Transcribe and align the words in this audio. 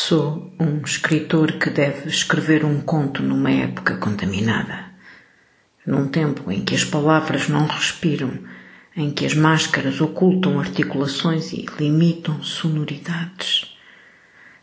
Sou 0.00 0.54
um 0.60 0.80
escritor 0.84 1.54
que 1.54 1.68
deve 1.68 2.08
escrever 2.08 2.64
um 2.64 2.80
conto 2.80 3.20
numa 3.20 3.50
época 3.50 3.96
contaminada. 3.96 4.84
Num 5.84 6.06
tempo 6.06 6.52
em 6.52 6.64
que 6.64 6.72
as 6.72 6.84
palavras 6.84 7.48
não 7.48 7.66
respiram, 7.66 8.38
em 8.96 9.10
que 9.10 9.26
as 9.26 9.34
máscaras 9.34 10.00
ocultam 10.00 10.60
articulações 10.60 11.52
e 11.52 11.66
limitam 11.80 12.40
sonoridades. 12.44 13.76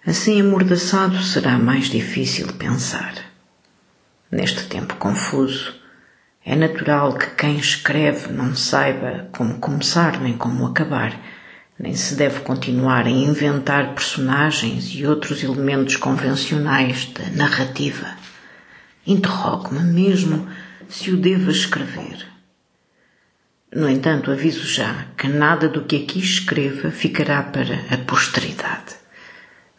Assim 0.07 0.40
amordaçado 0.40 1.21
será 1.21 1.58
mais 1.58 1.90
difícil 1.90 2.47
pensar. 2.54 3.13
Neste 4.31 4.70
tempo 4.70 4.96
confuso, 4.96 5.76
é 6.46 6.56
natural 6.56 7.17
que 7.17 7.31
quem 7.31 7.58
escreve 7.58 8.31
não 8.31 8.56
saiba 8.56 9.28
como 9.33 9.60
começar 9.60 10.17
nem 10.22 10.38
como 10.38 10.65
acabar 10.65 11.13
nem 11.78 11.94
se 11.94 12.15
deve 12.15 12.39
continuar 12.39 13.05
a 13.05 13.10
inventar 13.10 13.94
personagens 13.94 14.85
e 14.94 15.05
outros 15.05 15.44
elementos 15.44 15.97
convencionais 15.97 17.05
da 17.07 17.29
narrativa. 17.31 18.15
Interrogo-me 19.05 19.84
mesmo 19.84 20.48
se 20.88 21.11
o 21.11 21.17
devo 21.17 21.51
escrever. 21.51 22.25
No 23.73 23.89
entanto, 23.89 24.31
aviso 24.31 24.65
já 24.65 25.07
que 25.17 25.27
nada 25.27 25.67
do 25.67 25.84
que 25.84 25.98
aqui 25.98 26.20
escreva 26.20 26.91
ficará 26.91 27.43
para 27.43 27.76
a 27.91 27.98
posteridade. 27.98 28.95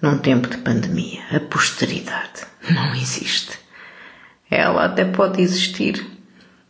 Num 0.02 0.18
tempo 0.18 0.48
de 0.48 0.58
pandemia, 0.58 1.22
a 1.32 1.40
posteridade 1.40 2.42
não 2.68 2.94
existe. 2.94 3.58
Ela 4.50 4.84
até 4.84 5.04
pode 5.04 5.40
existir, 5.40 6.06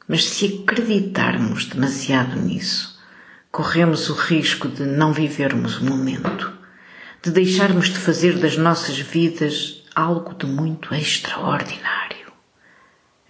mas 0.07 0.25
se 0.25 0.63
acreditarmos 0.63 1.67
demasiado 1.67 2.37
nisso, 2.37 2.96
corremos 3.51 4.11
o 4.11 4.15
risco 4.15 4.69
de 4.69 4.85
não 4.85 5.13
vivermos 5.13 5.79
o 5.79 5.85
momento, 5.85 6.53
de 7.23 7.31
deixarmos 7.31 7.89
de 7.89 7.99
fazer 7.99 8.39
das 8.39 8.57
nossas 8.57 8.99
vidas 8.99 9.83
algo 9.95 10.35
de 10.35 10.47
muito 10.47 10.95
extraordinário. 10.95 12.33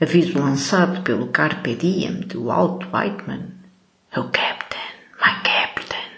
Aviso 0.00 0.38
lançado 0.38 1.02
pelo 1.02 1.28
Carpe 1.28 1.74
Diem 1.74 2.20
de 2.20 2.36
Walt 2.36 2.84
Whiteman. 2.92 3.52
Oh 4.16 4.24
Captain, 4.24 4.80
my 5.24 5.42
Captain. 5.42 6.10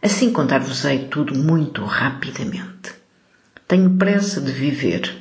Assim 0.00 0.32
contar-vos-ei 0.32 1.08
tudo 1.08 1.34
muito 1.34 1.84
rapidamente. 1.84 2.92
Tenho 3.66 3.90
pressa 3.98 4.40
de 4.40 4.52
viver. 4.52 5.14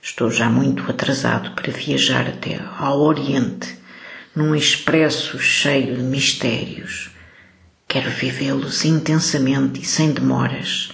Estou 0.00 0.30
já 0.30 0.48
muito 0.48 0.88
atrasado 0.88 1.50
para 1.52 1.72
viajar 1.72 2.28
até 2.28 2.60
ao 2.78 3.00
Oriente 3.00 3.79
num 4.34 4.54
expresso 4.54 5.38
cheio 5.38 5.96
de 5.96 6.02
mistérios. 6.02 7.10
Quero 7.88 8.10
vivê-los 8.10 8.84
intensamente 8.84 9.80
e 9.80 9.84
sem 9.84 10.12
demoras. 10.12 10.92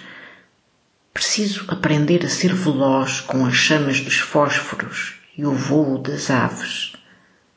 Preciso 1.12 1.64
aprender 1.68 2.24
a 2.24 2.28
ser 2.28 2.54
veloz 2.54 3.20
com 3.20 3.44
as 3.44 3.54
chamas 3.54 4.00
dos 4.00 4.16
fósforos 4.16 5.14
e 5.36 5.44
o 5.44 5.52
voo 5.52 5.98
das 5.98 6.30
aves. 6.30 6.92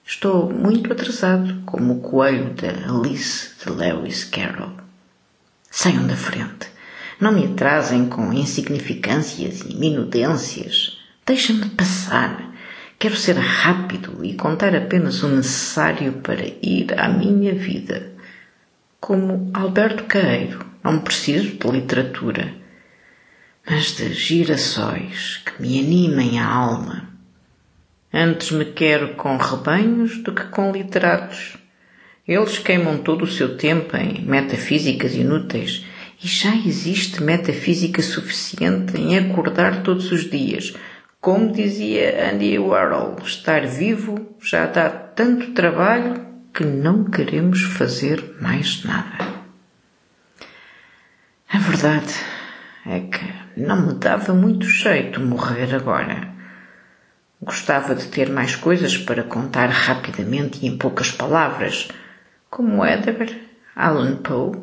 Estou 0.05 0.51
muito 0.51 0.91
atrasado, 0.91 1.61
como 1.65 1.93
o 1.93 2.01
coelho 2.01 2.53
da 2.55 2.69
Alice 2.91 3.51
de 3.63 3.71
Lewis 3.71 4.23
Carroll. 4.23 4.73
Saiam 5.69 6.07
da 6.07 6.15
frente. 6.15 6.67
Não 7.19 7.31
me 7.31 7.45
atrasem 7.45 8.07
com 8.07 8.33
insignificâncias 8.33 9.61
e 9.61 9.75
minudências. 9.75 10.97
Deixa-me 11.25 11.69
passar. 11.69 12.48
Quero 12.99 13.15
ser 13.15 13.37
rápido 13.37 14.25
e 14.25 14.33
contar 14.33 14.75
apenas 14.75 15.23
o 15.23 15.29
necessário 15.29 16.11
para 16.21 16.45
ir 16.61 16.93
à 16.99 17.07
minha 17.07 17.55
vida. 17.55 18.11
Como 18.99 19.49
Alberto 19.53 20.03
Caeiro, 20.03 20.65
não 20.83 20.99
preciso 20.99 21.55
de 21.55 21.67
literatura, 21.69 22.53
mas 23.65 23.95
de 23.95 24.13
girassóis 24.13 25.41
que 25.45 25.61
me 25.61 25.79
animem 25.79 26.39
a 26.39 26.45
alma. 26.45 27.07
Antes 28.13 28.51
me 28.51 28.65
quero 28.65 29.15
com 29.15 29.37
rebanhos 29.37 30.21
do 30.21 30.33
que 30.33 30.43
com 30.47 30.73
literatos. 30.73 31.55
Eles 32.27 32.59
queimam 32.59 32.97
todo 32.97 33.21
o 33.21 33.31
seu 33.31 33.55
tempo 33.55 33.95
em 33.95 34.25
metafísicas 34.25 35.15
inúteis 35.15 35.85
e 36.21 36.27
já 36.27 36.53
existe 36.53 37.23
metafísica 37.23 38.01
suficiente 38.01 38.97
em 38.97 39.17
acordar 39.17 39.83
todos 39.83 40.11
os 40.11 40.29
dias 40.29 40.73
como 41.21 41.51
dizia 41.51 42.31
Andy 42.31 42.57
Warhol, 42.57 43.17
estar 43.23 43.67
vivo 43.67 44.35
já 44.41 44.65
dá 44.65 44.89
tanto 44.89 45.51
trabalho 45.51 46.25
que 46.53 46.63
não 46.63 47.03
queremos 47.03 47.61
fazer 47.61 48.37
mais 48.41 48.83
nada. 48.85 49.27
A 51.51 51.57
verdade 51.57 52.13
é 52.85 53.01
que 53.01 53.59
não 53.59 53.87
me 53.87 53.93
dava 53.95 54.33
muito 54.33 54.65
jeito 54.65 55.19
morrer 55.19 55.75
agora. 55.75 56.29
Gostava 57.41 57.95
de 57.95 58.07
ter 58.07 58.29
mais 58.29 58.55
coisas 58.55 58.97
para 58.97 59.23
contar 59.23 59.67
rapidamente 59.67 60.59
e 60.61 60.67
em 60.67 60.77
poucas 60.77 61.11
palavras, 61.11 61.89
como 62.49 62.85
Edgar 62.85 63.29
Allan 63.75 64.17
Poe, 64.17 64.59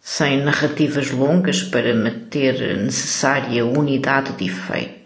sem 0.00 0.42
narrativas 0.42 1.10
longas 1.10 1.62
para 1.62 1.94
manter 1.94 2.54
a 2.72 2.82
necessária 2.82 3.64
unidade 3.64 4.32
de 4.32 4.46
efeito. 4.46 5.03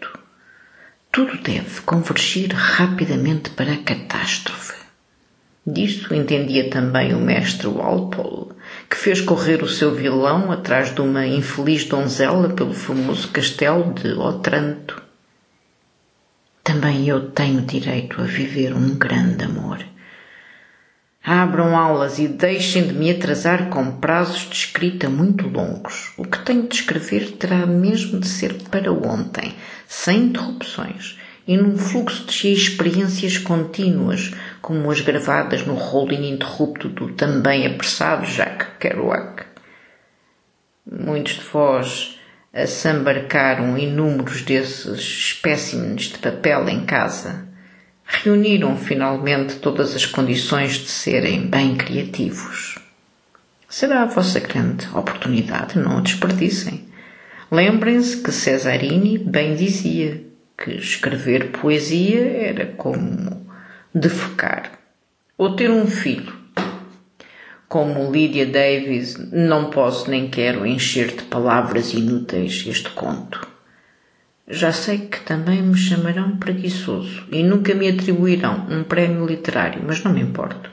Tudo 1.11 1.37
deve 1.41 1.81
convergir 1.81 2.53
rapidamente 2.53 3.49
para 3.49 3.73
a 3.73 3.77
catástrofe. 3.77 4.75
Disso 5.65 6.13
entendia 6.13 6.69
também 6.69 7.13
o 7.13 7.19
mestre 7.19 7.67
Walpole, 7.67 8.53
que 8.89 8.95
fez 8.95 9.19
correr 9.19 9.63
o 9.63 9.67
seu 9.67 9.93
vilão 9.93 10.51
atrás 10.51 10.93
de 10.93 11.01
uma 11.01 11.25
infeliz 11.25 11.85
donzela 11.85 12.49
pelo 12.49 12.73
famoso 12.73 13.27
castelo 13.29 13.91
de 13.93 14.13
Otranto. 14.13 15.01
Também 16.63 17.07
eu 17.07 17.31
tenho 17.31 17.61
direito 17.61 18.21
a 18.21 18.25
viver 18.25 18.73
um 18.73 18.95
grande 18.95 19.45
amor. 19.45 19.83
Abram 21.23 21.77
aulas 21.77 22.17
e 22.19 22.27
deixem 22.27 22.87
de 22.87 22.93
me 22.93 23.11
atrasar 23.11 23.69
com 23.69 23.99
prazos 23.99 24.47
de 24.49 24.55
escrita 24.55 25.09
muito 25.09 25.47
longos. 25.47 26.13
O 26.17 26.23
que 26.23 26.39
tenho 26.45 26.67
de 26.67 26.75
escrever 26.75 27.31
terá 27.31 27.65
mesmo 27.65 28.19
de 28.19 28.27
ser 28.27 28.53
para 28.69 28.91
ontem, 28.91 29.53
sem 29.89 30.25
interrupções 30.25 31.17
e 31.47 31.57
num 31.57 31.75
fluxo 31.75 32.27
de 32.27 32.53
experiências 32.53 33.39
contínuas, 33.39 34.31
como 34.61 34.91
as 34.91 35.01
gravadas 35.01 35.65
no 35.65 35.73
rolo 35.73 36.13
ininterrupto 36.13 36.87
do 36.89 37.11
também 37.13 37.65
apressado 37.65 38.23
Jacques 38.23 38.67
Kerouac. 38.79 39.45
Muitos 40.85 41.33
de 41.33 41.41
vós 41.41 42.19
assambarcaram 42.53 43.75
inúmeros 43.79 44.43
desses 44.43 44.99
espécimes 44.99 46.03
de 46.03 46.19
papel 46.19 46.69
em 46.69 46.85
casa. 46.85 47.47
Reuniram 48.05 48.77
finalmente 48.77 49.55
todas 49.55 49.95
as 49.95 50.05
condições 50.05 50.73
de 50.73 50.87
serem 50.87 51.47
bem 51.47 51.75
criativos. 51.75 52.77
Será 53.67 54.03
a 54.03 54.05
vossa 54.05 54.39
grande 54.39 54.87
oportunidade, 54.93 55.79
não 55.79 55.97
a 55.97 56.01
desperdicem. 56.01 56.88
Lembrem-se 57.51 58.17
que 58.17 58.31
Cesarini 58.31 59.17
bem 59.17 59.55
dizia: 59.55 60.23
que 60.57 60.71
escrever 60.71 61.51
poesia 61.51 62.19
era 62.19 62.67
como 62.67 63.47
defecar 63.93 64.71
ou 65.37 65.55
ter 65.55 65.71
um 65.71 65.87
filho. 65.87 66.37
Como 67.67 68.11
Lydia 68.11 68.45
Davis, 68.45 69.15
não 69.31 69.69
posso 69.69 70.09
nem 70.09 70.29
quero 70.29 70.65
encher 70.65 71.15
de 71.15 71.23
palavras 71.23 71.93
inúteis 71.93 72.65
este 72.67 72.89
conto. 72.89 73.47
Já 74.47 74.71
sei 74.71 74.99
que 74.99 75.19
também 75.21 75.61
me 75.61 75.77
chamarão 75.77 76.37
preguiçoso 76.37 77.27
e 77.31 77.43
nunca 77.43 77.73
me 77.75 77.87
atribuirão 77.87 78.65
um 78.69 78.83
prémio 78.83 79.25
literário, 79.25 79.83
mas 79.85 80.03
não 80.03 80.11
me 80.11 80.21
importo. 80.21 80.71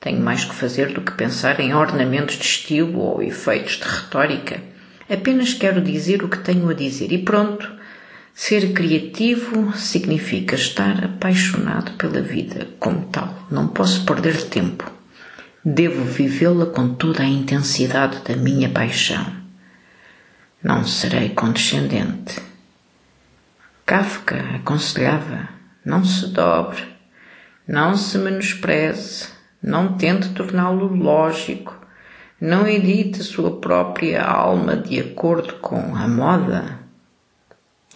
Tenho 0.00 0.20
mais 0.20 0.44
que 0.44 0.54
fazer 0.54 0.92
do 0.92 1.00
que 1.00 1.12
pensar 1.12 1.58
em 1.60 1.74
ornamentos 1.74 2.36
de 2.36 2.44
estilo 2.44 3.00
ou 3.00 3.22
efeitos 3.22 3.78
de 3.78 3.84
retórica. 3.84 4.60
Apenas 5.08 5.52
quero 5.52 5.80
dizer 5.80 6.22
o 6.22 6.28
que 6.28 6.38
tenho 6.38 6.68
a 6.68 6.74
dizer 6.74 7.12
e 7.12 7.18
pronto. 7.18 7.70
Ser 8.32 8.72
criativo 8.72 9.72
significa 9.76 10.54
estar 10.54 11.04
apaixonado 11.04 11.92
pela 11.92 12.20
vida 12.20 12.68
como 12.78 13.06
tal. 13.06 13.46
Não 13.50 13.68
posso 13.68 14.04
perder 14.04 14.42
tempo. 14.44 14.90
Devo 15.64 16.04
vivê-la 16.04 16.66
com 16.66 16.94
toda 16.94 17.22
a 17.22 17.26
intensidade 17.26 18.20
da 18.24 18.36
minha 18.36 18.68
paixão. 18.68 19.24
Não 20.62 20.84
serei 20.84 21.30
condescendente. 21.30 22.40
Kafka 23.86 24.56
aconselhava: 24.56 25.48
não 25.84 26.02
se 26.02 26.28
dobre, 26.28 26.82
não 27.68 27.96
se 27.96 28.16
menospreze, 28.16 29.28
não 29.62 29.98
tente 29.98 30.30
torná-lo 30.30 30.86
lógico, 30.86 31.83
não 32.40 32.66
edite 32.66 33.22
sua 33.22 33.60
própria 33.60 34.22
alma 34.22 34.76
de 34.76 35.00
acordo 35.00 35.54
com 35.54 35.96
a 35.96 36.06
moda 36.08 36.84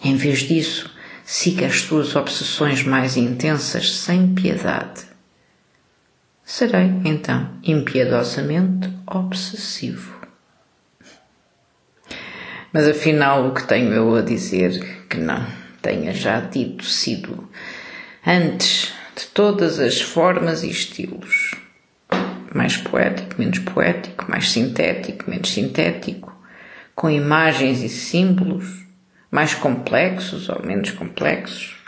em 0.01 0.15
vez 0.15 0.39
disso, 0.39 0.89
siga 1.25 1.67
as 1.67 1.81
suas 1.81 2.15
obsessões 2.15 2.83
mais 2.83 3.17
intensas 3.17 3.97
sem 3.97 4.33
piedade. 4.33 5.03
Serei, 6.45 6.91
então, 7.03 7.49
impiedosamente 7.63 8.89
obsessivo. 9.05 10.17
Mas 12.71 12.87
afinal, 12.87 13.47
o 13.47 13.53
que 13.53 13.67
tenho 13.67 13.91
eu 13.91 14.15
a 14.15 14.21
dizer 14.21 15.05
que 15.09 15.17
não 15.17 15.45
tenha 15.81 16.13
já 16.13 16.39
dito 16.39 16.85
sido 16.85 17.49
antes 18.25 18.93
de 19.15 19.27
todas 19.27 19.79
as 19.79 19.99
formas 19.99 20.63
e 20.63 20.69
estilos. 20.69 21.51
Mais 22.53 22.77
poético, 22.77 23.35
menos 23.37 23.59
poético, 23.59 24.25
mais 24.29 24.49
sintético, 24.51 25.29
menos 25.29 25.51
sintético, 25.51 26.33
com 26.95 27.09
imagens 27.09 27.81
e 27.83 27.89
símbolos, 27.89 28.85
mais 29.31 29.53
complexos 29.53 30.49
ou 30.49 30.65
menos 30.65 30.91
complexos 30.91 31.78